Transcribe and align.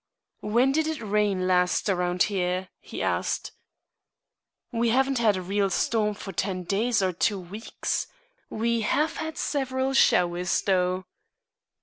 "When 0.41 0.71
did 0.71 0.87
it 0.87 0.99
rain 0.99 1.45
last 1.45 1.87
around 1.87 2.23
here?" 2.23 2.69
he 2.79 3.03
asked. 3.03 3.51
"We 4.71 4.89
haven't 4.89 5.19
had 5.19 5.37
a 5.37 5.43
real 5.43 5.69
storm 5.69 6.15
for 6.15 6.31
ten 6.31 6.63
days 6.63 7.03
or 7.03 7.13
two 7.13 7.39
weeks. 7.39 8.07
We 8.49 8.81
have 8.81 9.17
had 9.17 9.37
several 9.37 9.93
showers, 9.93 10.63
though." 10.63 11.05